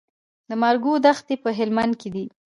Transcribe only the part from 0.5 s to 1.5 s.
مارګو دښتې په